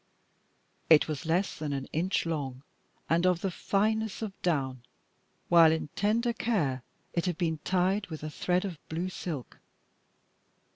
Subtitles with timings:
[0.89, 2.63] It was less than an inch long,
[3.07, 4.81] and of the fineness of down,
[5.47, 6.81] while in tender care
[7.13, 9.59] it had been tied with a thread of blue silk.